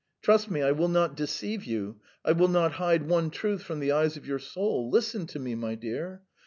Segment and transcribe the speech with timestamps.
[0.23, 3.91] "Trust me, I will not deceive you, I will not hide one truth from the
[3.91, 4.89] eyes of your soul.
[4.89, 6.23] Listen to me, my dear.